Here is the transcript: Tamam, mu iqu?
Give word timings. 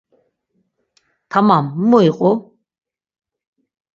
Tamam, 1.31 1.65
mu 1.89 1.97
iqu? 2.09 2.31